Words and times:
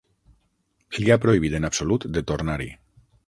Li 1.03 1.11
ha 1.15 1.19
prohibit 1.27 1.57
en 1.59 1.69
absolut 1.71 2.07
de 2.17 2.25
tornar-hi. 2.31 2.71